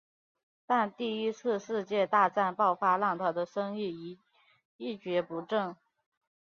[0.65, 4.17] 但第一次世界大战爆发让他的生意
[4.77, 5.75] 一蹶不振。